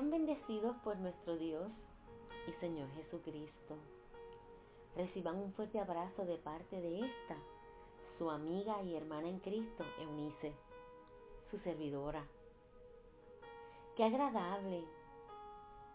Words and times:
Sean 0.00 0.10
bendecidos 0.10 0.74
por 0.78 0.96
nuestro 0.96 1.36
Dios 1.36 1.70
y 2.48 2.52
Señor 2.52 2.88
Jesucristo. 2.94 3.76
Reciban 4.96 5.36
un 5.36 5.52
fuerte 5.52 5.78
abrazo 5.78 6.24
de 6.24 6.38
parte 6.38 6.80
de 6.80 7.00
esta, 7.00 7.36
su 8.16 8.30
amiga 8.30 8.82
y 8.82 8.94
hermana 8.94 9.28
en 9.28 9.40
Cristo, 9.40 9.84
Eunice, 10.00 10.54
su 11.50 11.58
servidora. 11.58 12.24
Qué 13.94 14.04
agradable 14.04 14.82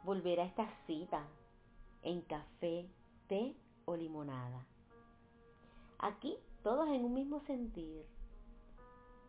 volver 0.03 0.39
a 0.39 0.45
esta 0.45 0.69
cita 0.85 1.25
en 2.03 2.21
café, 2.21 2.87
té 3.27 3.55
o 3.85 3.95
limonada. 3.95 4.67
Aquí 5.97 6.37
todos 6.61 6.89
en 6.89 7.05
un 7.05 7.13
mismo 7.15 7.39
sentir, 7.47 8.05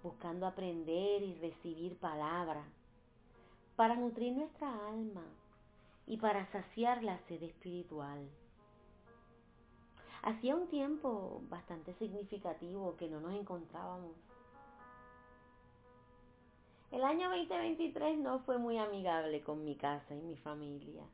buscando 0.02 0.46
aprender 0.46 1.22
y 1.22 1.34
recibir 1.36 1.98
palabra 1.98 2.62
para 3.76 3.94
nutrir 3.94 4.32
nuestra 4.32 4.68
alma 4.88 5.24
y 6.06 6.16
para 6.16 6.46
saciar 6.46 7.02
la 7.02 7.18
sed 7.28 7.42
espiritual. 7.42 8.26
Hacía 10.22 10.56
un 10.56 10.66
tiempo 10.68 11.42
bastante 11.48 11.92
significativo 11.94 12.96
que 12.96 13.08
no 13.08 13.20
nos 13.20 13.34
encontrábamos. 13.34 14.16
El 16.90 17.04
año 17.04 17.28
2023 17.28 18.18
no 18.18 18.40
fue 18.40 18.58
muy 18.58 18.78
amigable 18.78 19.42
con 19.42 19.62
mi 19.62 19.76
casa 19.76 20.14
y 20.14 20.22
mi 20.22 20.36
familia. 20.36 21.04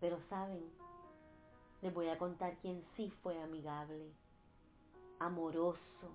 Pero 0.00 0.18
saben, 0.30 0.64
les 1.82 1.92
voy 1.92 2.08
a 2.08 2.18
contar 2.18 2.56
quién 2.62 2.82
sí 2.96 3.10
fue 3.22 3.40
amigable, 3.42 4.10
amoroso, 5.18 6.08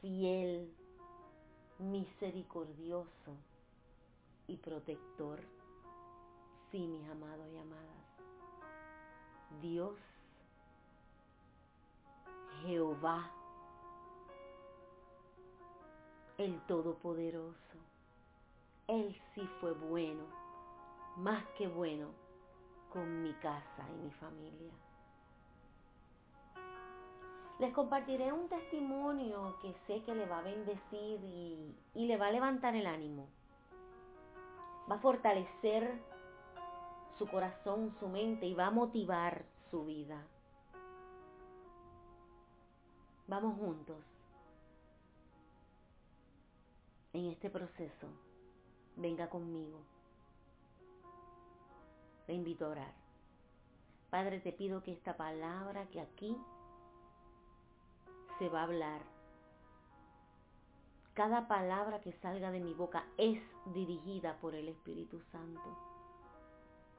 fiel, 0.00 0.74
misericordioso 1.78 3.36
y 4.48 4.56
protector. 4.56 5.40
Sí, 6.70 6.86
mis 6.86 7.08
amados 7.08 7.46
y 7.52 7.58
amadas. 7.58 8.06
Dios, 9.60 9.94
Jehová, 12.62 13.30
el 16.38 16.60
Todopoderoso. 16.66 17.56
Él 18.88 19.16
sí 19.34 19.48
fue 19.60 19.72
bueno, 19.72 20.22
más 21.16 21.44
que 21.58 21.66
bueno, 21.66 22.08
con 22.92 23.22
mi 23.22 23.32
casa 23.34 23.88
y 23.94 24.04
mi 24.04 24.10
familia. 24.12 24.72
Les 27.58 27.72
compartiré 27.72 28.32
un 28.32 28.48
testimonio 28.48 29.56
que 29.62 29.72
sé 29.86 30.02
que 30.04 30.14
le 30.14 30.26
va 30.26 30.38
a 30.38 30.42
bendecir 30.42 31.20
y, 31.24 31.74
y 31.94 32.06
le 32.06 32.16
va 32.18 32.26
a 32.26 32.30
levantar 32.30 32.76
el 32.76 32.86
ánimo. 32.86 33.28
Va 34.90 34.96
a 34.96 35.00
fortalecer 35.00 35.98
su 37.18 37.26
corazón, 37.26 37.94
su 37.98 38.08
mente 38.08 38.46
y 38.46 38.54
va 38.54 38.66
a 38.66 38.70
motivar 38.70 39.44
su 39.70 39.86
vida. 39.86 40.22
Vamos 43.26 43.58
juntos 43.58 43.96
en 47.14 47.26
este 47.26 47.48
proceso. 47.48 48.06
Venga 48.96 49.28
conmigo. 49.28 49.80
Te 52.26 52.34
invito 52.34 52.66
a 52.66 52.70
orar. 52.70 52.92
Padre, 54.10 54.40
te 54.40 54.52
pido 54.52 54.82
que 54.82 54.92
esta 54.92 55.16
palabra 55.16 55.86
que 55.86 56.00
aquí 56.00 56.36
se 58.38 58.48
va 58.48 58.60
a 58.60 58.64
hablar, 58.64 59.00
cada 61.16 61.48
palabra 61.48 62.00
que 62.02 62.12
salga 62.12 62.50
de 62.50 62.60
mi 62.60 62.74
boca 62.74 63.06
es 63.16 63.40
dirigida 63.72 64.36
por 64.38 64.54
el 64.54 64.68
Espíritu 64.68 65.18
Santo. 65.32 65.78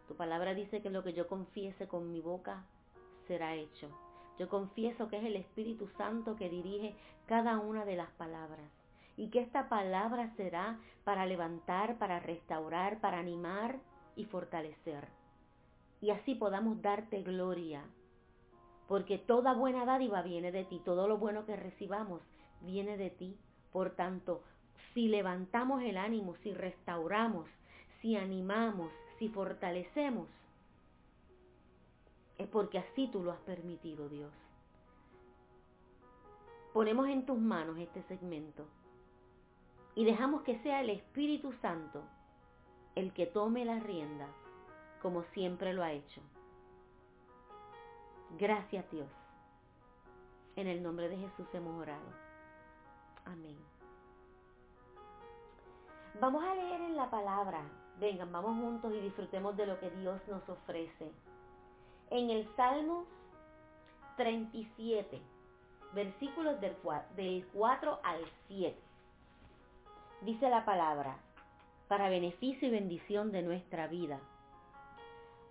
Tu 0.08 0.16
palabra 0.16 0.56
dice 0.56 0.82
que 0.82 0.90
lo 0.90 1.04
que 1.04 1.14
yo 1.14 1.28
confiese 1.28 1.88
con 1.88 2.12
mi 2.12 2.20
boca 2.20 2.66
será 3.28 3.54
hecho. 3.54 3.90
Yo 4.40 4.50
confieso 4.50 5.08
que 5.08 5.18
es 5.18 5.24
el 5.24 5.36
Espíritu 5.36 5.88
Santo 5.98 6.36
que 6.36 6.50
dirige 6.50 6.96
cada 7.28 7.60
una 7.60 7.86
de 7.86 7.96
las 7.96 8.10
palabras 8.14 8.72
y 9.18 9.30
que 9.30 9.40
esta 9.40 9.70
palabra 9.70 10.34
será 10.36 10.80
para 11.04 11.28
levantar, 11.28 12.00
para 12.00 12.20
restaurar, 12.20 13.00
para 13.00 13.20
animar 13.20 13.78
y 14.16 14.26
fortalecer. 14.26 15.10
Y 16.02 16.10
así 16.10 16.34
podamos 16.34 16.82
darte 16.82 17.22
gloria, 17.22 17.84
porque 18.88 19.18
toda 19.18 19.54
buena 19.54 19.86
dádiva 19.86 20.22
viene 20.22 20.52
de 20.52 20.64
ti, 20.64 20.82
todo 20.84 21.08
lo 21.08 21.18
bueno 21.18 21.46
que 21.46 21.56
recibamos 21.56 22.22
viene 22.62 22.98
de 22.98 23.10
ti. 23.10 23.38
Por 23.72 23.92
tanto, 23.92 24.44
si 24.94 25.08
levantamos 25.08 25.84
el 25.84 25.98
ánimo, 25.98 26.36
si 26.44 26.54
restauramos, 26.54 27.48
si 28.02 28.16
animamos, 28.16 28.92
si 29.20 29.30
fortalecemos, 29.30 30.28
es 32.38 32.48
porque 32.48 32.80
así 32.80 33.08
tú 33.12 33.24
lo 33.24 33.32
has 33.32 33.40
permitido, 33.40 34.08
Dios. 34.10 34.32
Ponemos 36.74 37.08
en 37.10 37.26
tus 37.26 37.38
manos 37.38 37.78
este 37.80 38.04
segmento 38.04 38.66
y 39.96 40.06
dejamos 40.06 40.44
que 40.44 40.60
sea 40.60 40.82
el 40.82 40.92
Espíritu 40.92 41.52
Santo 41.62 42.04
el 42.96 43.14
que 43.14 43.26
tome 43.26 43.66
las 43.66 43.82
riendas 43.84 44.30
como 45.02 45.24
siempre 45.34 45.74
lo 45.74 45.84
ha 45.84 45.92
hecho. 45.92 46.22
Gracias 48.38 48.90
Dios. 48.92 49.08
En 50.56 50.68
el 50.68 50.82
nombre 50.82 51.08
de 51.10 51.18
Jesús 51.18 51.48
hemos 51.54 51.82
orado. 51.82 52.08
Amén. 53.26 53.58
Vamos 56.20 56.44
a 56.44 56.56
leer 56.56 56.82
en 56.82 56.96
la 56.96 57.10
palabra 57.10 57.62
Vengan, 58.00 58.32
vamos 58.32 58.58
juntos 58.58 58.94
y 58.94 59.00
disfrutemos 59.00 59.58
de 59.58 59.66
lo 59.66 59.80
que 59.80 59.90
Dios 59.90 60.22
nos 60.28 60.48
ofrece. 60.48 61.12
En 62.12 62.30
el 62.30 62.48
Salmo 62.56 63.06
37, 64.18 65.20
versículos 65.94 66.62
del 66.62 67.48
4 67.54 68.00
al 68.04 68.22
7, 68.48 68.78
dice 70.22 70.50
la 70.50 70.64
palabra, 70.64 71.18
para 71.88 72.10
beneficio 72.10 72.68
y 72.68 72.72
bendición 72.72 73.32
de 73.32 73.42
nuestra 73.42 73.88
vida. 73.88 74.20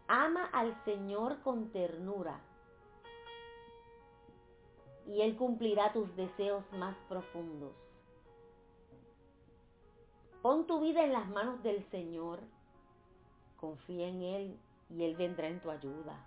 Ama 0.06 0.48
al 0.53 0.72
Señor 0.84 1.41
con 1.41 1.72
ternura 1.72 2.38
y 5.06 5.22
Él 5.22 5.36
cumplirá 5.36 5.92
tus 5.92 6.14
deseos 6.16 6.64
más 6.72 6.96
profundos. 7.08 7.74
Pon 10.42 10.66
tu 10.66 10.80
vida 10.80 11.04
en 11.04 11.12
las 11.12 11.28
manos 11.28 11.62
del 11.62 11.84
Señor. 11.90 12.40
Confía 13.56 14.08
en 14.08 14.22
Él 14.22 14.58
y 14.90 15.04
Él 15.04 15.16
vendrá 15.16 15.48
en 15.48 15.60
tu 15.60 15.70
ayuda. 15.70 16.24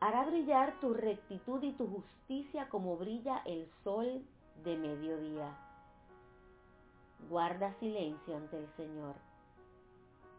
Hará 0.00 0.24
brillar 0.26 0.78
tu 0.80 0.94
rectitud 0.94 1.62
y 1.62 1.72
tu 1.72 1.86
justicia 1.88 2.68
como 2.68 2.96
brilla 2.96 3.42
el 3.44 3.68
sol 3.82 4.24
de 4.64 4.76
mediodía. 4.76 5.58
Guarda 7.28 7.74
silencio 7.80 8.36
ante 8.36 8.58
el 8.58 8.68
Señor. 8.76 9.16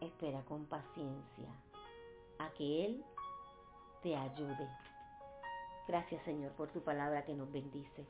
Espera 0.00 0.42
con 0.44 0.64
paciencia 0.64 1.48
a 2.38 2.48
que 2.54 2.86
Él 2.86 3.04
te 4.02 4.16
ayude. 4.16 4.68
Gracias 5.90 6.22
Señor 6.22 6.52
por 6.52 6.68
tu 6.68 6.80
palabra 6.82 7.24
que 7.24 7.34
nos 7.34 7.50
bendice. 7.50 8.06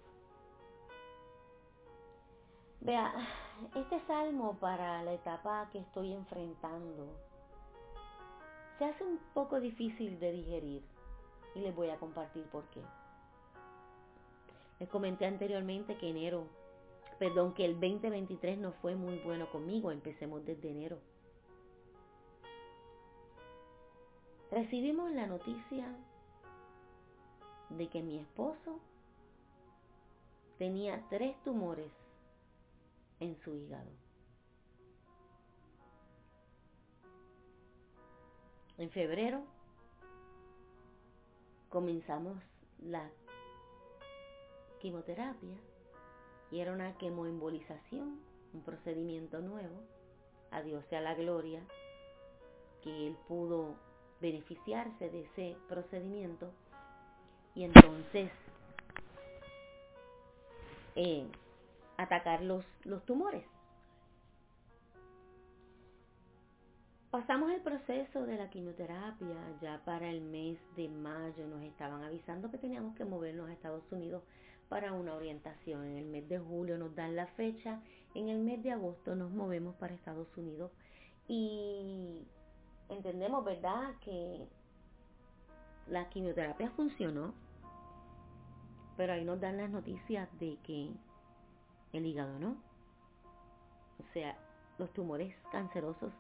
Vea, 2.83 3.11
este 3.75 3.99
salmo 4.07 4.59
para 4.61 5.03
la 5.03 5.15
etapa 5.15 5.67
que 5.73 5.79
estoy 5.79 6.13
enfrentando 6.13 7.07
se 8.77 8.85
hace 8.85 9.03
un 9.03 9.19
poco 9.33 9.59
difícil 9.61 10.21
de 10.21 10.31
digerir 10.31 10.83
y 11.55 11.61
les 11.61 11.75
voy 11.75 11.89
a 11.89 11.97
compartir 11.97 12.45
por 12.51 12.65
qué. 12.65 12.83
Les 14.79 14.89
comenté 14.91 15.25
anteriormente 15.25 15.97
que 15.97 16.11
enero, 16.11 16.49
perdón, 17.19 17.55
que 17.55 17.65
el 17.65 17.81
2023 17.81 18.59
no 18.59 18.73
fue 18.73 18.95
muy 18.95 19.21
bueno 19.21 19.51
conmigo, 19.51 19.91
empecemos 19.91 20.45
desde 20.45 20.71
enero. 20.71 20.99
Recibimos 24.51 25.11
la 25.13 25.27
noticia 25.27 25.97
de 27.71 27.89
que 27.89 28.03
mi 28.03 28.19
esposo 28.19 28.81
tenía 30.59 31.03
tres 31.09 31.41
tumores 31.43 31.91
en 33.21 33.37
su 33.37 33.55
hígado. 33.55 33.91
En 38.77 38.91
febrero 38.91 39.43
comenzamos 41.69 42.43
la 42.79 43.11
quimioterapia 44.81 45.57
y 46.51 46.61
era 46.61 46.73
una 46.73 46.97
quemoembolización, 46.97 48.21
un 48.53 48.63
procedimiento 48.63 49.41
nuevo. 49.41 49.83
A 50.51 50.63
Dios 50.63 50.85
sea 50.87 51.01
la 51.01 51.15
gloria 51.15 51.63
que 52.83 53.07
él 53.07 53.17
pudo 53.29 53.77
beneficiarse 54.21 55.11
de 55.11 55.21
ese 55.23 55.57
procedimiento 55.69 56.51
y 57.55 57.65
entonces 57.65 58.31
eh, 60.97 61.27
atacar 61.97 62.43
los, 62.43 62.65
los 62.85 63.05
tumores. 63.05 63.45
Pasamos 67.11 67.51
el 67.51 67.61
proceso 67.61 68.25
de 68.25 68.37
la 68.37 68.51
quimioterapia, 68.51 69.59
ya 69.61 69.83
para 69.85 70.09
el 70.09 70.21
mes 70.21 70.59
de 70.77 70.89
mayo 70.89 71.45
nos 71.49 71.63
estaban 71.63 72.05
avisando 72.05 72.53
que 72.53 72.59
teníamos 72.59 72.95
que 72.95 73.05
movernos 73.05 73.49
a 73.49 73.53
Estados 73.53 73.83
Unidos 73.91 74.23
para 74.69 74.93
una 74.93 75.15
orientación. 75.15 75.85
En 75.87 75.97
el 75.97 76.07
mes 76.07 76.29
de 76.29 76.39
julio 76.39 76.79
nos 76.79 76.95
dan 76.95 77.17
la 77.17 77.27
fecha, 77.27 77.81
en 78.15 78.29
el 78.29 78.39
mes 78.39 78.63
de 78.63 78.71
agosto 78.71 79.17
nos 79.17 79.33
movemos 79.33 79.75
para 79.75 79.93
Estados 79.93 80.29
Unidos 80.37 80.71
y 81.27 82.25
entendemos, 82.89 83.45
¿verdad?, 83.45 83.95
que 84.05 84.47
la 85.91 86.09
quimioterapia 86.09 86.71
funcionó, 86.71 87.35
pero 88.97 89.13
ahí 89.13 89.25
nos 89.25 89.41
dan 89.41 89.57
las 89.57 89.71
noticias 89.71 90.29
de 90.39 90.57
que 90.63 90.91
el 91.93 92.07
hígado 92.07 92.39
no. 92.39 92.57
O 93.99 94.13
sea, 94.13 94.39
los 94.79 94.91
tumores 94.93 95.35
cancerosos 95.51 96.13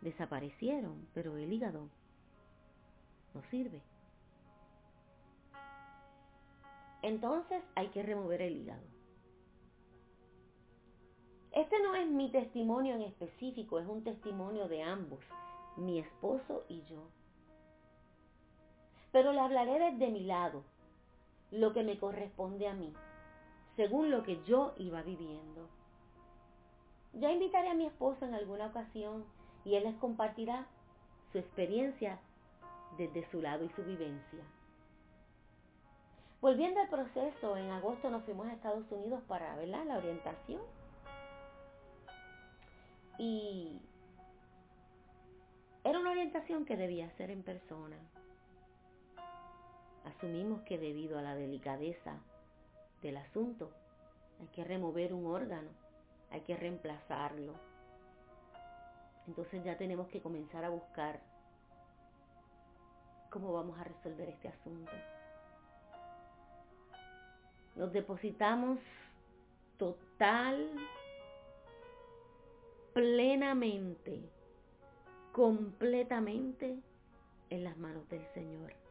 desaparecieron, 0.00 1.06
pero 1.14 1.36
el 1.36 1.52
hígado 1.52 1.88
no 3.34 3.42
sirve. 3.50 3.82
Entonces 7.02 7.62
hay 7.74 7.88
que 7.88 8.02
remover 8.02 8.40
el 8.40 8.56
hígado. 8.56 8.84
Este 11.52 11.82
no 11.82 11.94
es 11.94 12.08
mi 12.08 12.30
testimonio 12.30 12.94
en 12.94 13.02
específico, 13.02 13.78
es 13.78 13.86
un 13.86 14.02
testimonio 14.02 14.68
de 14.68 14.82
ambos, 14.82 15.20
mi 15.76 15.98
esposo 15.98 16.64
y 16.68 16.82
yo. 16.84 17.08
Pero 19.14 19.32
le 19.32 19.38
hablaré 19.38 19.78
desde 19.92 20.10
mi 20.10 20.24
lado, 20.24 20.64
lo 21.52 21.72
que 21.72 21.84
me 21.84 22.00
corresponde 22.00 22.66
a 22.66 22.74
mí, 22.74 22.92
según 23.76 24.10
lo 24.10 24.24
que 24.24 24.42
yo 24.42 24.74
iba 24.76 25.02
viviendo. 25.02 25.68
Ya 27.12 27.30
invitaré 27.30 27.68
a 27.68 27.74
mi 27.74 27.86
esposo 27.86 28.24
en 28.24 28.34
alguna 28.34 28.66
ocasión 28.66 29.24
y 29.64 29.76
él 29.76 29.84
les 29.84 29.94
compartirá 29.98 30.66
su 31.30 31.38
experiencia 31.38 32.18
desde 32.98 33.30
su 33.30 33.40
lado 33.40 33.64
y 33.64 33.68
su 33.68 33.84
vivencia. 33.84 34.42
Volviendo 36.40 36.80
al 36.80 36.88
proceso, 36.88 37.56
en 37.56 37.70
agosto 37.70 38.10
nos 38.10 38.24
fuimos 38.24 38.48
a 38.48 38.54
Estados 38.54 38.90
Unidos 38.90 39.22
para 39.28 39.54
ver 39.54 39.68
la 39.68 39.96
orientación. 39.96 40.60
Y 43.20 43.80
era 45.84 46.00
una 46.00 46.10
orientación 46.10 46.64
que 46.64 46.76
debía 46.76 47.08
ser 47.10 47.30
en 47.30 47.44
persona. 47.44 47.96
Asumimos 50.04 50.62
que 50.62 50.78
debido 50.78 51.18
a 51.18 51.22
la 51.22 51.34
delicadeza 51.34 52.18
del 53.02 53.16
asunto 53.16 53.70
hay 54.40 54.46
que 54.48 54.64
remover 54.64 55.12
un 55.12 55.26
órgano, 55.26 55.70
hay 56.30 56.40
que 56.42 56.56
reemplazarlo 56.56 57.54
entonces 59.26 59.64
ya 59.64 59.76
tenemos 59.76 60.08
que 60.08 60.20
comenzar 60.20 60.64
a 60.64 60.70
buscar 60.70 61.20
cómo 63.30 63.52
vamos 63.52 63.78
a 63.78 63.84
resolver 63.84 64.28
este 64.28 64.48
asunto. 64.48 64.92
Nos 67.74 67.92
depositamos 67.92 68.78
total, 69.78 70.70
plenamente, 72.92 74.20
completamente 75.32 76.78
en 77.50 77.64
las 77.64 77.76
manos 77.76 78.08
del 78.08 78.24
Señor. 78.34 78.83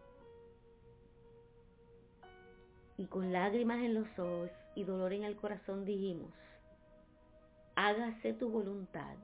Y 2.98 3.06
con 3.06 3.34
lágrimas 3.34 3.80
en 3.80 3.96
los 3.96 4.08
ojos 4.20 4.52
y 4.76 4.84
dolor 4.84 5.14
en 5.14 5.24
el 5.24 5.36
corazón 5.36 5.86
dijimos, 5.86 6.32
hágase 7.76 8.34
tu 8.34 8.50
voluntad 8.50 9.16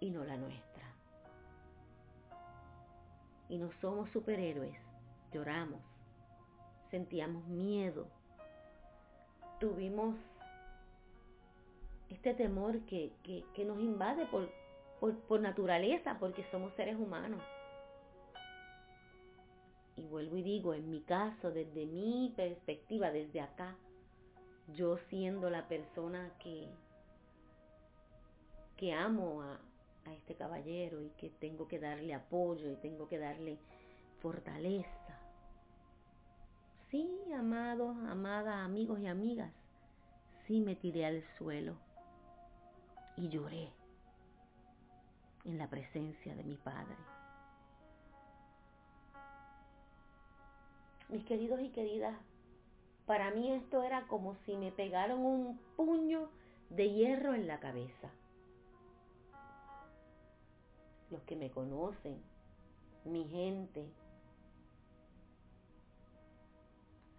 y 0.00 0.10
no 0.10 0.24
la 0.24 0.36
nuestra. 0.36 0.84
Y 3.48 3.58
no 3.58 3.70
somos 3.80 4.10
superhéroes, 4.10 4.76
lloramos, 5.32 5.80
sentíamos 6.90 7.46
miedo, 7.46 8.06
tuvimos 9.60 10.14
este 12.10 12.34
temor 12.34 12.80
que, 12.86 13.12
nos 13.66 13.78
invade 13.80 14.26
por, 14.26 14.50
por 15.28 15.40
naturaleza, 15.40 16.16
porque 16.18 16.44
somos 16.50 16.72
seres 16.74 16.96
humanos. 16.96 17.42
Y 19.98 20.02
vuelvo 20.06 20.36
y 20.36 20.42
digo, 20.42 20.74
en 20.74 20.88
mi 20.90 21.00
caso, 21.00 21.50
desde 21.50 21.84
mi 21.84 22.32
perspectiva, 22.36 23.10
desde 23.10 23.40
acá, 23.40 23.76
yo 24.74 24.96
siendo 24.96 25.50
la 25.50 25.66
persona 25.66 26.30
que, 26.38 26.68
que 28.76 28.92
amo 28.92 29.42
a, 29.42 29.58
a 30.04 30.14
este 30.14 30.36
caballero 30.36 31.02
y 31.02 31.10
que 31.10 31.30
tengo 31.30 31.66
que 31.66 31.80
darle 31.80 32.14
apoyo 32.14 32.70
y 32.70 32.76
tengo 32.76 33.08
que 33.08 33.18
darle 33.18 33.58
fortaleza. 34.20 35.18
Sí, 36.90 37.10
amados, 37.36 37.96
amadas, 38.06 38.64
amigos 38.64 39.00
y 39.00 39.08
amigas, 39.08 39.52
sí 40.46 40.60
me 40.60 40.76
tiré 40.76 41.06
al 41.06 41.24
suelo 41.36 41.76
y 43.16 43.28
lloré 43.28 43.72
en 45.44 45.58
la 45.58 45.68
presencia 45.68 46.36
de 46.36 46.44
mi 46.44 46.56
Padre. 46.56 47.17
Mis 51.08 51.24
queridos 51.24 51.60
y 51.60 51.70
queridas, 51.70 52.16
para 53.06 53.30
mí 53.30 53.52
esto 53.52 53.82
era 53.82 54.06
como 54.08 54.34
si 54.44 54.56
me 54.56 54.72
pegaron 54.72 55.20
un 55.20 55.58
puño 55.76 56.28
de 56.70 56.90
hierro 56.90 57.34
en 57.34 57.46
la 57.46 57.60
cabeza 57.60 58.10
los 61.10 61.22
que 61.22 61.36
me 61.36 61.50
conocen, 61.50 62.22
mi 63.04 63.24
gente, 63.28 63.86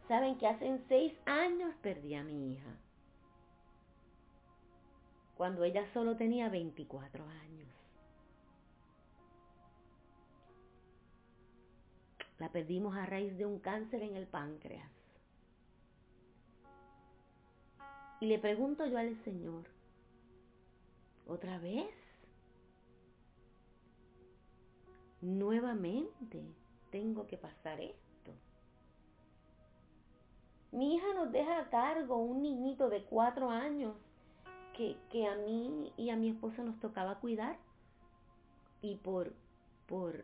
saben 0.08 0.38
que 0.38 0.48
hace 0.48 0.80
seis 0.88 1.14
años 1.26 1.74
perdí 1.82 2.16
a 2.16 2.24
mi 2.24 2.54
hija, 2.54 2.76
cuando 5.36 5.64
ella 5.64 5.86
solo 5.94 6.18
tenía 6.18 6.50
24 6.50 7.24
años. 7.26 7.79
La 12.40 12.50
perdimos 12.50 12.96
a 12.96 13.06
raíz 13.06 13.38
de 13.38 13.46
un 13.46 13.60
cáncer 13.60 14.02
en 14.02 14.16
el 14.16 14.28
páncreas. 14.28 14.90
Y 18.22 18.26
le 18.26 18.40
pregunto 18.40 18.86
yo 18.86 18.98
al 18.98 19.16
Señor, 19.24 19.66
¿otra 21.28 21.58
vez? 21.60 22.00
nuevamente 25.22 26.42
tengo 26.92 27.28
que 27.28 27.38
pasar 27.38 27.80
esto. 27.80 28.32
Mi 30.72 30.96
hija 30.96 31.14
nos 31.16 31.32
deja 31.32 31.60
a 31.60 31.70
cargo 31.70 32.18
un 32.18 32.42
niñito 32.42 32.90
de 32.90 33.04
cuatro 33.04 33.50
años 33.50 33.96
que, 34.76 34.98
que 35.12 35.28
a 35.28 35.36
mí 35.36 35.92
y 35.98 36.10
a 36.10 36.16
mi 36.16 36.30
esposo 36.30 36.64
nos 36.64 36.80
tocaba 36.80 37.20
cuidar. 37.20 37.58
Y 38.82 38.96
por, 38.96 39.34
por, 39.88 40.24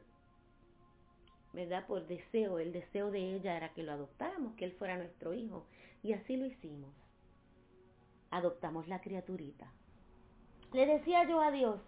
¿verdad? 1.55 1.87
Por 1.87 2.05
deseo, 2.05 2.59
el 2.59 2.73
deseo 2.73 3.09
de 3.11 3.35
ella 3.35 3.55
era 3.55 3.73
que 3.73 3.81
lo 3.81 3.93
adoptáramos, 3.93 4.55
que 4.55 4.65
él 4.65 4.73
fuera 4.73 4.97
nuestro 4.97 5.33
hijo. 5.33 5.65
Y 6.03 6.13
así 6.13 6.35
lo 6.35 6.45
hicimos. 6.45 6.93
Adoptamos 8.29 8.87
la 8.87 8.99
criaturita. 8.99 9.71
Le 10.73 10.85
decía 10.85 11.27
yo 11.27 11.41
a 11.41 11.51
Dios, 11.51 11.79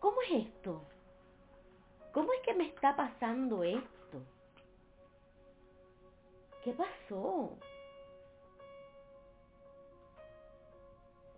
¿cómo 0.00 0.16
es 0.22 0.46
esto? 0.46 0.82
¿Cómo 2.12 2.32
es 2.32 2.40
que 2.40 2.54
me 2.54 2.66
está 2.66 2.96
pasando 2.96 3.62
esto? 3.62 4.22
¿Qué 6.64 6.72
pasó? 6.72 7.58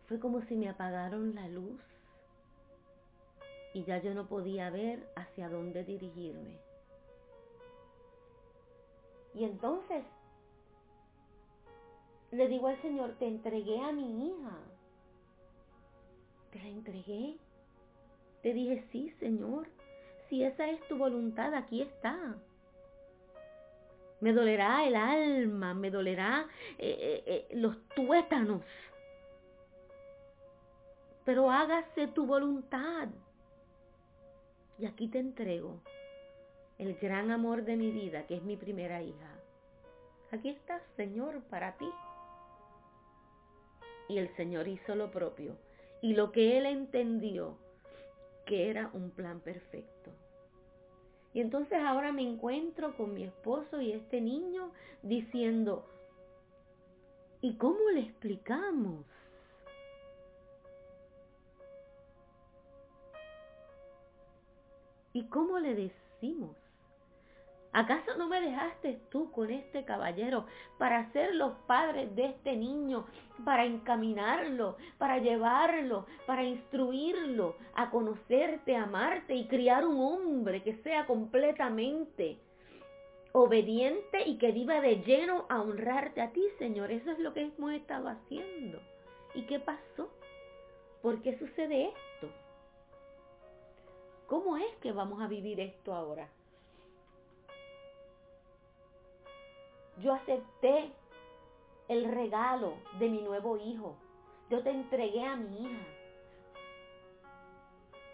Fue 0.07 0.21
como 0.21 0.43
si 0.43 0.55
me 0.55 0.69
apagaron 0.69 1.35
la 1.35 1.49
luz 1.49 1.81
y 3.73 3.83
ya 3.85 3.99
yo 3.99 4.15
no 4.15 4.29
podía 4.29 4.71
ver 4.71 5.09
hacia 5.17 5.49
dónde 5.49 5.83
dirigirme. 5.83 6.64
Y 9.35 9.45
entonces 9.45 10.05
le 12.31 12.49
digo 12.49 12.69
al 12.69 12.81
Señor, 12.83 13.17
te 13.19 13.27
entregué 13.27 13.81
a 13.81 13.93
mi 13.93 14.29
hija. 14.29 14.59
Te 16.51 16.59
la 16.61 16.69
entregué. 16.69 17.37
Te 18.43 18.53
dije, 18.53 18.85
sí, 18.91 19.11
Señor 19.19 19.67
si 20.29 20.43
esa 20.43 20.69
es 20.69 20.81
tu 20.89 20.97
voluntad, 20.97 21.55
aquí 21.55 21.83
está. 21.83 22.37
Me 24.21 24.33
dolerá 24.33 24.85
el 24.85 24.97
alma, 24.97 25.75
me 25.75 25.91
dolerá 25.91 26.47
eh, 26.79 26.97
eh, 26.99 27.23
eh, 27.27 27.57
los 27.57 27.77
tuétanos. 27.91 28.63
Pero 31.25 31.51
hágase 31.51 32.07
tu 32.09 32.27
voluntad. 32.27 33.09
Y 34.79 34.87
aquí 34.87 35.09
te 35.09 35.19
entrego 35.19 35.81
el 36.79 36.95
gran 36.97 37.31
amor 37.31 37.65
de 37.65 37.77
mi 37.77 37.91
vida, 37.91 38.27
que 38.27 38.37
es 38.37 38.43
mi 38.43 38.57
primera 38.57 39.03
hija. 39.03 39.39
Aquí 40.31 40.49
está, 40.49 40.81
Señor, 40.97 41.43
para 41.45 41.77
ti. 41.77 41.89
Y 44.09 44.19
el 44.19 44.35
Señor 44.37 44.69
hizo 44.69 44.95
lo 44.95 45.11
propio. 45.11 45.57
Y 46.03 46.15
lo 46.15 46.33
que 46.33 46.59
Él 46.59 46.67
entendió 46.67 47.57
que 48.45 48.71
era 48.71 48.91
un 48.93 49.11
plan 49.11 49.41
perfecto. 49.41 50.11
Y 51.33 51.41
entonces 51.41 51.79
ahora 51.81 52.13
me 52.13 52.23
encuentro 52.23 52.97
con 52.97 53.15
mi 53.15 53.25
esposo 53.25 53.81
y 53.81 53.93
este 53.93 54.21
niño 54.21 54.71
diciendo, 55.03 55.85
¿y 57.41 57.57
cómo 57.57 57.91
le 57.91 58.01
explicamos? 58.01 59.05
¿Y 65.13 65.25
cómo 65.29 65.59
le 65.59 65.75
decimos? 65.75 66.57
¿Acaso 67.75 68.17
no 68.17 68.29
me 68.29 68.41
dejaste 68.41 69.01
tú 69.11 69.33
con 69.33 69.51
este 69.51 69.85
caballero 69.85 70.47
para 70.79 71.11
ser 71.11 71.35
los 71.35 71.55
padres 71.67 72.15
de 72.15 72.27
este 72.27 72.55
niño, 72.55 73.05
para 73.45 73.65
encaminarlo, 73.65 74.77
para 74.97 75.19
llevarlo, 75.19 76.07
para 76.25 76.45
instruirlo 76.45 77.57
a 77.75 77.91
conocerte, 77.91 78.77
amarte 78.77 79.35
y 79.35 79.49
criar 79.49 79.85
un 79.85 79.99
hombre 80.01 80.63
que 80.63 80.77
sea 80.85 81.05
completamente 81.05 82.39
obediente 83.33 84.23
y 84.25 84.39
que 84.39 84.53
viva 84.53 84.81
de 84.81 85.03
lleno 85.03 85.47
a 85.49 85.61
honrarte 85.61 86.23
a 86.23 86.31
ti, 86.31 86.45
Señor? 86.61 86.93
Eso 86.93 87.11
es 87.11 87.19
lo 87.19 87.35
que 87.35 87.41
hemos 87.41 87.73
estado 87.73 88.07
haciendo. 88.09 88.81
¿Y 89.35 89.47
qué 89.47 89.59
pasó? 89.59 90.11
¿Por 91.03 91.23
qué 91.23 91.37
sucede 91.39 91.89
esto? 91.89 92.33
¿Cómo 94.29 94.59
es 94.59 94.77
que 94.77 94.93
vamos 94.93 95.21
a 95.21 95.27
vivir 95.27 95.59
esto 95.59 95.93
ahora? 95.93 96.29
Yo 100.01 100.13
acepté 100.13 100.93
el 101.89 102.11
regalo 102.11 102.75
de 102.99 103.09
mi 103.09 103.23
nuevo 103.23 103.57
hijo. 103.57 103.97
Yo 104.51 104.63
te 104.63 104.71
entregué 104.71 105.25
a 105.25 105.37
mi 105.37 105.67
hija. 105.67 105.87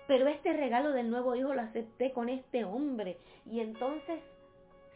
Pero 0.06 0.26
este 0.26 0.52
regalo 0.52 0.90
del 0.90 1.10
nuevo 1.10 1.34
hijo 1.36 1.54
lo 1.54 1.60
acepté 1.60 2.12
con 2.12 2.28
este 2.28 2.64
hombre. 2.64 3.18
Y 3.46 3.60
entonces 3.60 4.20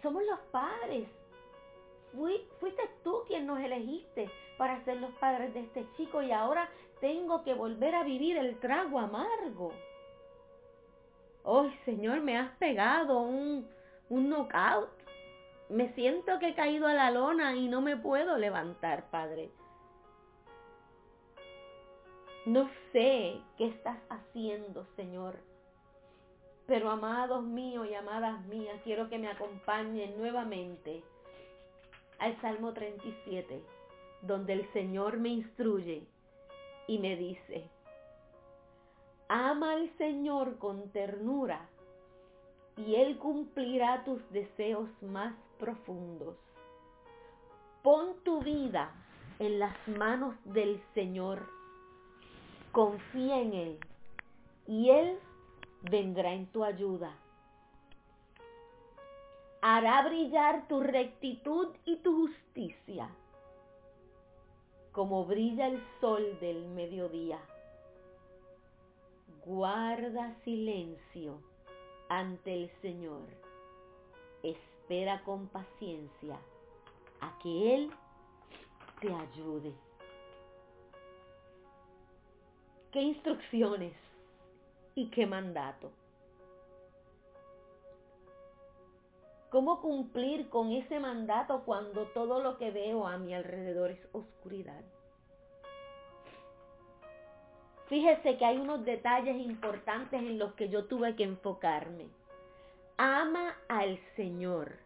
somos 0.02 0.22
los 0.24 0.40
padres. 0.50 1.08
fuiste 2.60 2.82
tú 3.02 3.22
quien 3.26 3.46
nos 3.46 3.60
elegiste 3.60 4.30
para 4.58 4.84
ser 4.84 4.98
los 4.98 5.10
padres 5.12 5.52
de 5.54 5.60
este 5.60 5.86
chico 5.96 6.22
y 6.22 6.30
ahora 6.32 6.68
tengo 7.00 7.42
que 7.42 7.54
volver 7.54 7.94
a 7.94 8.04
vivir 8.04 8.36
el 8.36 8.58
trago 8.60 8.98
amargo. 8.98 9.72
Hoy, 11.42 11.70
Señor, 11.84 12.20
me 12.20 12.38
has 12.38 12.50
pegado 12.56 13.20
un, 13.20 13.68
un 14.08 14.30
knockout 14.30 14.93
me 15.74 15.92
siento 15.94 16.38
que 16.38 16.50
he 16.50 16.54
caído 16.54 16.86
a 16.86 16.94
la 16.94 17.10
lona 17.10 17.56
y 17.56 17.66
no 17.66 17.80
me 17.80 17.96
puedo 17.96 18.38
levantar, 18.38 19.10
Padre. 19.10 19.50
No 22.46 22.70
sé 22.92 23.40
qué 23.58 23.66
estás 23.66 23.98
haciendo, 24.08 24.86
Señor. 24.94 25.36
Pero 26.66 26.90
amados 26.90 27.42
míos 27.42 27.88
y 27.90 27.94
amadas 27.94 28.40
mías, 28.46 28.80
quiero 28.84 29.08
que 29.08 29.18
me 29.18 29.26
acompañen 29.26 30.16
nuevamente 30.16 31.02
al 32.20 32.40
Salmo 32.40 32.72
37, 32.72 33.60
donde 34.22 34.52
el 34.52 34.72
Señor 34.72 35.18
me 35.18 35.30
instruye 35.30 36.06
y 36.86 36.98
me 37.00 37.16
dice, 37.16 37.68
ama 39.26 39.72
al 39.72 39.90
Señor 39.98 40.56
con 40.58 40.88
ternura 40.90 41.68
y 42.76 42.94
Él 42.94 43.18
cumplirá 43.18 44.04
tus 44.04 44.22
deseos 44.30 44.88
más 45.02 45.34
profundos. 45.54 46.36
Pon 47.82 48.16
tu 48.24 48.40
vida 48.40 48.92
en 49.38 49.58
las 49.58 49.76
manos 49.88 50.34
del 50.44 50.82
Señor. 50.94 51.48
Confía 52.72 53.40
en 53.40 53.52
Él 53.52 53.78
y 54.66 54.90
Él 54.90 55.18
vendrá 55.82 56.32
en 56.32 56.46
tu 56.46 56.64
ayuda. 56.64 57.16
Hará 59.60 60.02
brillar 60.02 60.68
tu 60.68 60.80
rectitud 60.80 61.68
y 61.84 61.96
tu 61.96 62.26
justicia 62.26 63.08
como 64.92 65.24
brilla 65.24 65.66
el 65.66 65.82
sol 66.00 66.38
del 66.40 66.68
mediodía. 66.68 67.40
Guarda 69.44 70.34
silencio 70.44 71.40
ante 72.08 72.54
el 72.54 72.70
Señor 72.80 73.44
espera 74.84 75.22
con 75.24 75.48
paciencia 75.48 76.38
a 77.20 77.38
que 77.42 77.74
Él 77.74 77.90
te 79.00 79.08
ayude. 79.12 79.72
¿Qué 82.92 83.00
instrucciones 83.00 83.94
y 84.94 85.10
qué 85.10 85.26
mandato? 85.26 85.90
¿Cómo 89.50 89.80
cumplir 89.80 90.50
con 90.50 90.72
ese 90.72 91.00
mandato 91.00 91.62
cuando 91.64 92.04
todo 92.08 92.42
lo 92.42 92.58
que 92.58 92.70
veo 92.70 93.06
a 93.06 93.16
mi 93.16 93.34
alrededor 93.34 93.90
es 93.90 94.08
oscuridad? 94.12 94.84
Fíjese 97.86 98.36
que 98.36 98.44
hay 98.44 98.58
unos 98.58 98.84
detalles 98.84 99.36
importantes 99.36 100.20
en 100.20 100.38
los 100.38 100.52
que 100.54 100.68
yo 100.68 100.84
tuve 100.86 101.16
que 101.16 101.24
enfocarme 101.24 102.08
ama 102.96 103.53
al 103.84 103.98
Señor. 104.16 104.78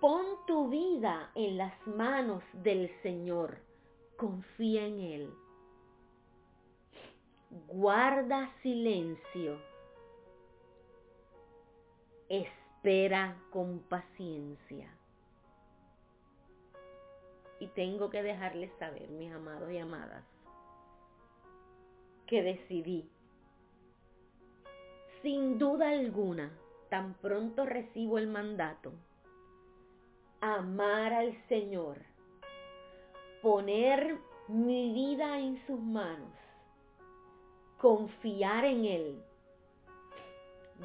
Pon 0.00 0.24
tu 0.46 0.70
vida 0.70 1.30
en 1.34 1.58
las 1.58 1.86
manos 1.86 2.42
del 2.54 2.90
Señor. 3.02 3.58
Confía 4.16 4.86
en 4.86 5.00
Él. 5.00 5.34
Guarda 7.68 8.50
silencio. 8.62 9.60
Espera 12.30 13.36
con 13.50 13.80
paciencia. 13.80 14.90
Y 17.60 17.66
tengo 17.68 18.08
que 18.08 18.22
dejarles 18.22 18.72
saber, 18.78 19.10
mis 19.10 19.30
amados 19.32 19.70
y 19.70 19.78
amadas, 19.78 20.24
que 22.26 22.42
decidí 22.42 23.08
sin 25.22 25.58
duda 25.58 25.90
alguna, 25.90 26.50
tan 26.90 27.14
pronto 27.14 27.64
recibo 27.64 28.18
el 28.18 28.26
mandato, 28.26 28.92
amar 30.40 31.12
al 31.12 31.32
Señor, 31.48 31.98
poner 33.40 34.18
mi 34.48 34.92
vida 34.92 35.38
en 35.38 35.64
sus 35.66 35.80
manos, 35.80 36.34
confiar 37.78 38.64
en 38.64 38.84
Él, 38.84 39.22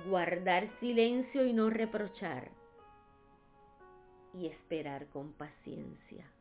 guardar 0.07 0.69
silencio 0.79 1.45
y 1.45 1.53
no 1.53 1.71
reprochar, 1.71 2.51
y 4.35 4.45
esperar 4.45 5.07
con 5.07 5.33
paciencia. 5.33 6.31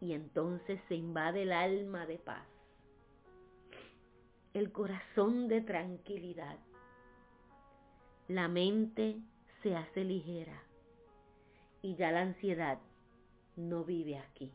Y 0.00 0.14
entonces 0.14 0.80
se 0.88 0.96
invade 0.96 1.42
el 1.42 1.52
alma 1.52 2.06
de 2.06 2.18
paz 2.18 2.57
el 4.58 4.72
corazón 4.72 5.48
de 5.48 5.60
tranquilidad. 5.60 6.56
La 8.26 8.48
mente 8.48 9.20
se 9.62 9.76
hace 9.76 10.04
ligera 10.04 10.62
y 11.80 11.94
ya 11.94 12.10
la 12.10 12.22
ansiedad 12.22 12.78
no 13.56 13.84
vive 13.84 14.18
aquí. 14.18 14.52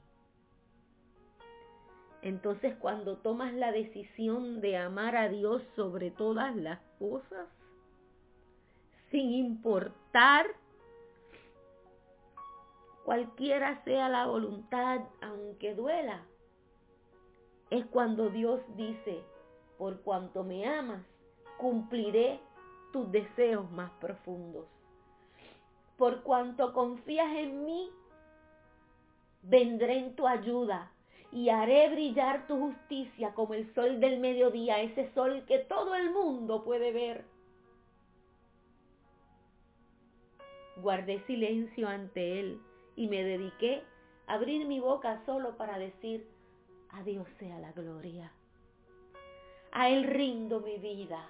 Entonces 2.22 2.76
cuando 2.80 3.18
tomas 3.18 3.54
la 3.54 3.72
decisión 3.72 4.62
de 4.62 4.78
amar 4.78 5.16
a 5.16 5.30
Dios 5.30 5.64
sobre 5.76 6.12
todas 6.12 6.56
las 6.56 6.80
cosas, 7.00 7.48
sin 9.10 9.32
importar 9.32 10.48
cualquiera 13.06 13.84
sea 13.84 14.10
la 14.10 14.26
voluntad, 14.28 15.02
aunque 15.22 15.76
duela, 15.76 16.26
es 17.70 17.86
cuando 17.88 18.30
Dios 18.30 18.62
dice, 18.76 19.24
por 19.84 20.00
cuanto 20.00 20.46
me 20.46 20.66
amas, 20.66 21.06
cumpliré 21.58 22.40
tus 22.94 23.12
deseos 23.12 23.70
más 23.72 23.92
profundos. 24.00 24.66
Por 25.98 26.24
cuanto 26.24 26.72
confías 26.72 27.30
en 27.36 27.66
mí, 27.66 27.90
vendré 29.42 29.98
en 29.98 30.16
tu 30.16 30.26
ayuda 30.26 30.90
y 31.34 31.50
haré 31.50 31.90
brillar 31.90 32.48
tu 32.48 32.58
justicia 32.58 33.34
como 33.34 33.56
el 33.56 33.76
sol 33.76 34.00
del 34.00 34.22
mediodía, 34.22 34.80
ese 34.80 35.12
sol 35.14 35.44
que 35.50 35.60
todo 35.60 35.96
el 35.96 36.12
mundo 36.12 36.64
puede 36.64 36.94
ver. 36.94 37.26
Guardé 40.78 41.20
silencio 41.28 41.90
ante 41.90 42.40
él 42.40 42.62
y 42.96 43.10
me 43.10 43.22
dediqué 43.22 43.84
a 44.28 44.36
abrir 44.36 44.66
mi 44.66 44.80
boca 44.80 45.22
solo 45.26 45.58
para 45.58 45.78
decir, 45.78 46.26
a 46.92 47.04
Dios 47.04 47.28
sea 47.38 47.60
la 47.60 47.74
gloria. 47.74 48.32
A 49.74 49.90
Él 49.90 50.04
rindo 50.04 50.62
mi 50.62 50.78
vida. 50.78 51.28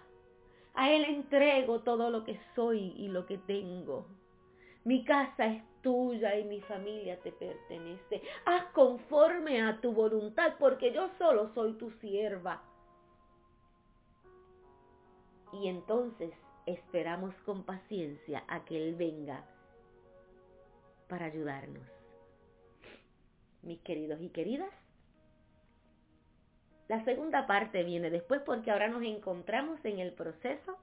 A 0.74 0.92
Él 0.92 1.06
entrego 1.06 1.80
todo 1.82 2.10
lo 2.10 2.26
que 2.26 2.40
soy 2.56 2.94
y 2.98 3.08
lo 3.08 3.26
que 3.26 3.38
tengo. 3.38 4.06
Mi 4.84 5.06
casa 5.06 5.46
es 5.46 5.64
tuya 5.82 6.38
y 6.38 6.44
mi 6.44 6.60
familia 6.62 7.18
te 7.22 7.32
pertenece. 7.32 8.22
Haz 8.46 8.66
conforme 8.74 9.62
a 9.62 9.80
tu 9.80 9.94
voluntad, 9.94 10.56
porque 10.60 10.92
yo 10.92 11.10
solo 11.18 11.54
soy 11.54 11.74
tu 11.74 11.90
sierva. 12.02 12.62
Y 15.54 15.70
entonces 15.70 16.34
esperamos 16.66 17.34
con 17.46 17.64
paciencia 17.64 18.44
a 18.50 18.66
que 18.66 18.76
Él 18.76 18.96
venga 18.96 19.46
para 21.08 21.28
ayudarnos. 21.28 21.88
Mis 23.62 23.80
queridos 23.82 24.20
y 24.22 24.30
queridas, 24.30 24.74
la 26.94 27.04
segunda 27.06 27.48
parte 27.48 27.84
viene 27.84 28.12
después 28.12 28.40
porque 28.46 28.70
ahora 28.70 28.88
nos 28.88 29.02
encontramos 29.02 29.84
en 29.84 29.98
el 29.98 30.14
proceso 30.14 30.78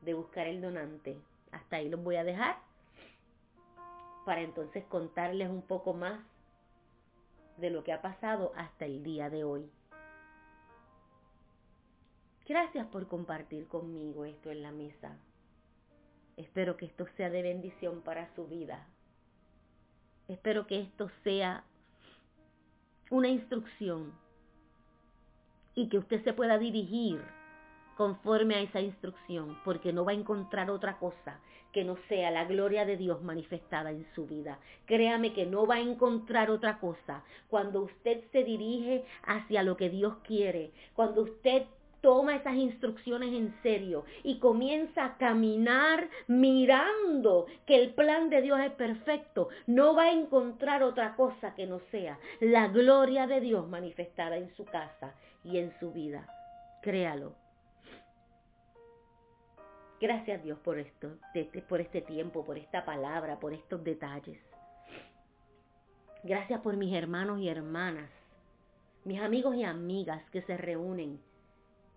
de 0.00 0.14
buscar 0.14 0.46
el 0.46 0.62
donante. 0.62 1.20
Hasta 1.50 1.76
ahí 1.76 1.90
los 1.90 2.02
voy 2.02 2.16
a 2.16 2.24
dejar 2.24 2.56
para 4.24 4.40
entonces 4.40 4.82
contarles 4.86 5.50
un 5.50 5.60
poco 5.60 5.92
más 5.92 6.20
de 7.58 7.68
lo 7.68 7.84
que 7.84 7.92
ha 7.92 8.00
pasado 8.00 8.54
hasta 8.56 8.86
el 8.86 9.02
día 9.02 9.28
de 9.28 9.44
hoy. 9.44 9.70
Gracias 12.48 12.86
por 12.86 13.06
compartir 13.08 13.68
conmigo 13.68 14.24
esto 14.24 14.50
en 14.50 14.62
la 14.62 14.72
mesa. 14.72 15.18
Espero 16.38 16.78
que 16.78 16.86
esto 16.86 17.06
sea 17.18 17.28
de 17.28 17.42
bendición 17.42 18.00
para 18.00 18.34
su 18.34 18.46
vida. 18.46 18.86
Espero 20.28 20.66
que 20.66 20.80
esto 20.80 21.10
sea 21.24 21.62
una 23.10 23.28
instrucción 23.28 24.22
y 25.74 25.88
que 25.88 25.98
usted 25.98 26.22
se 26.24 26.32
pueda 26.32 26.58
dirigir 26.58 27.20
conforme 27.96 28.54
a 28.54 28.60
esa 28.60 28.80
instrucción, 28.80 29.58
porque 29.64 29.92
no 29.92 30.04
va 30.04 30.12
a 30.12 30.16
encontrar 30.16 30.70
otra 30.70 30.98
cosa 30.98 31.40
que 31.72 31.84
no 31.84 31.96
sea 32.08 32.30
la 32.30 32.44
gloria 32.44 32.84
de 32.84 32.96
Dios 32.96 33.22
manifestada 33.22 33.90
en 33.90 34.06
su 34.14 34.26
vida. 34.26 34.58
Créame 34.86 35.32
que 35.32 35.46
no 35.46 35.66
va 35.66 35.76
a 35.76 35.80
encontrar 35.80 36.50
otra 36.50 36.78
cosa 36.78 37.24
cuando 37.48 37.82
usted 37.82 38.24
se 38.30 38.44
dirige 38.44 39.04
hacia 39.24 39.62
lo 39.62 39.76
que 39.76 39.88
Dios 39.88 40.16
quiere, 40.24 40.72
cuando 40.94 41.22
usted 41.22 41.64
toma 42.02 42.36
esas 42.36 42.56
instrucciones 42.56 43.32
en 43.32 43.54
serio 43.62 44.04
y 44.22 44.38
comienza 44.38 45.04
a 45.04 45.16
caminar 45.16 46.10
mirando 46.26 47.46
que 47.64 47.76
el 47.76 47.94
plan 47.94 48.28
de 48.28 48.42
Dios 48.42 48.60
es 48.60 48.72
perfecto, 48.72 49.48
no 49.66 49.94
va 49.94 50.04
a 50.04 50.12
encontrar 50.12 50.82
otra 50.82 51.14
cosa 51.16 51.54
que 51.54 51.66
no 51.66 51.80
sea 51.90 52.18
la 52.40 52.68
gloria 52.68 53.26
de 53.26 53.40
Dios 53.40 53.66
manifestada 53.68 54.36
en 54.36 54.54
su 54.56 54.64
casa 54.66 55.14
y 55.44 55.58
en 55.58 55.72
su 55.78 55.92
vida. 55.92 56.26
Créalo. 56.82 57.34
Gracias 60.00 60.42
Dios 60.42 60.58
por 60.58 60.80
esto, 60.80 61.16
por 61.68 61.80
este 61.80 62.00
tiempo, 62.00 62.44
por 62.44 62.58
esta 62.58 62.84
palabra, 62.84 63.38
por 63.38 63.52
estos 63.52 63.82
detalles. 63.84 64.40
Gracias 66.24 66.60
por 66.60 66.76
mis 66.76 66.92
hermanos 66.94 67.38
y 67.38 67.48
hermanas, 67.48 68.10
mis 69.04 69.20
amigos 69.20 69.54
y 69.54 69.62
amigas 69.62 70.28
que 70.30 70.42
se 70.42 70.56
reúnen 70.56 71.20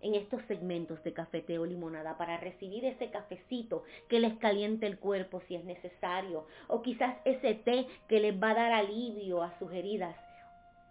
en 0.00 0.14
estos 0.14 0.42
segmentos 0.46 1.02
de 1.04 1.12
cafeteo 1.12 1.64
limonada 1.64 2.16
para 2.18 2.36
recibir 2.36 2.84
ese 2.84 3.10
cafecito 3.10 3.84
que 4.08 4.20
les 4.20 4.36
caliente 4.38 4.86
el 4.86 4.98
cuerpo 4.98 5.40
si 5.48 5.56
es 5.56 5.64
necesario, 5.64 6.46
o 6.68 6.82
quizás 6.82 7.16
ese 7.24 7.54
té 7.54 7.86
que 8.08 8.20
les 8.20 8.40
va 8.40 8.50
a 8.50 8.54
dar 8.54 8.72
alivio 8.72 9.42
a 9.42 9.58
sus 9.58 9.72
heridas. 9.72 10.16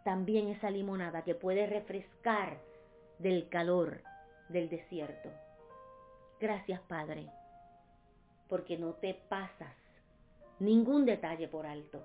También 0.03 0.49
esa 0.49 0.69
limonada 0.69 1.23
que 1.23 1.35
puede 1.35 1.67
refrescar 1.67 2.57
del 3.19 3.47
calor 3.49 4.01
del 4.49 4.69
desierto. 4.69 5.29
Gracias, 6.39 6.81
Padre, 6.81 7.27
porque 8.49 8.77
no 8.77 8.93
te 8.93 9.13
pasas 9.29 9.75
ningún 10.59 11.05
detalle 11.05 11.47
por 11.47 11.65
alto. 11.65 12.03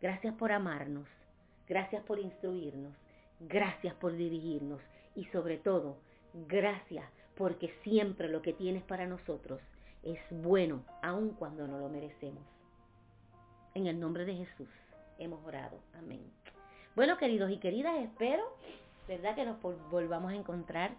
Gracias 0.00 0.34
por 0.34 0.52
amarnos, 0.52 1.08
gracias 1.68 2.02
por 2.04 2.18
instruirnos, 2.18 2.92
gracias 3.40 3.94
por 3.94 4.12
dirigirnos 4.16 4.80
y 5.14 5.24
sobre 5.26 5.58
todo, 5.58 5.96
gracias 6.48 7.04
porque 7.36 7.74
siempre 7.82 8.28
lo 8.28 8.42
que 8.42 8.52
tienes 8.52 8.82
para 8.84 9.06
nosotros 9.06 9.60
es 10.02 10.18
bueno, 10.30 10.84
aun 11.02 11.30
cuando 11.30 11.66
no 11.66 11.78
lo 11.78 11.88
merecemos. 11.88 12.42
En 13.74 13.86
el 13.86 13.98
nombre 13.98 14.24
de 14.24 14.34
Jesús 14.34 14.68
hemos 15.18 15.44
orado. 15.46 15.78
Amén. 15.94 16.22
Bueno, 16.94 17.16
queridos 17.16 17.50
y 17.50 17.58
queridas, 17.58 17.98
espero, 18.00 18.42
¿verdad? 19.08 19.34
Que 19.34 19.46
nos 19.46 19.60
volvamos 19.90 20.32
a 20.32 20.36
encontrar 20.36 20.94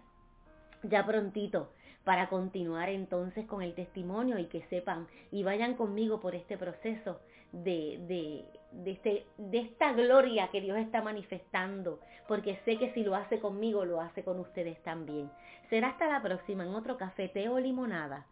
ya 0.82 1.06
prontito 1.06 1.70
para 2.04 2.28
continuar 2.28 2.88
entonces 2.88 3.46
con 3.46 3.62
el 3.62 3.74
testimonio 3.74 4.38
y 4.38 4.46
que 4.46 4.62
sepan 4.68 5.06
y 5.30 5.42
vayan 5.42 5.74
conmigo 5.74 6.20
por 6.20 6.34
este 6.34 6.58
proceso 6.58 7.20
de, 7.62 7.98
de, 8.08 8.44
de, 8.72 8.90
este, 8.90 9.26
de 9.38 9.58
esta 9.58 9.92
gloria 9.92 10.48
que 10.48 10.60
Dios 10.60 10.78
está 10.78 11.02
manifestando, 11.02 12.00
porque 12.26 12.56
sé 12.64 12.78
que 12.78 12.92
si 12.92 13.04
lo 13.04 13.14
hace 13.14 13.38
conmigo, 13.38 13.84
lo 13.84 14.00
hace 14.00 14.24
con 14.24 14.40
ustedes 14.40 14.82
también. 14.82 15.30
Será 15.70 15.88
hasta 15.88 16.08
la 16.08 16.22
próxima 16.22 16.64
en 16.64 16.74
otro 16.74 16.96
cafeteo 16.96 17.54
o 17.54 17.60
limonada, 17.60 18.26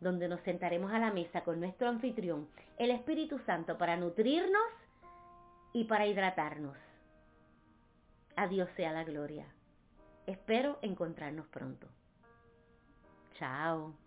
donde 0.00 0.28
nos 0.28 0.40
sentaremos 0.40 0.92
a 0.92 0.98
la 0.98 1.12
mesa 1.12 1.42
con 1.42 1.60
nuestro 1.60 1.88
anfitrión, 1.88 2.48
el 2.78 2.90
Espíritu 2.90 3.38
Santo, 3.40 3.78
para 3.78 3.96
nutrirnos 3.96 4.62
y 5.72 5.84
para 5.84 6.06
hidratarnos. 6.06 6.76
A 8.36 8.48
Dios 8.48 8.68
sea 8.76 8.92
la 8.92 9.04
gloria. 9.04 9.46
Espero 10.26 10.78
encontrarnos 10.82 11.46
pronto. 11.46 11.86
Chao. 13.38 14.03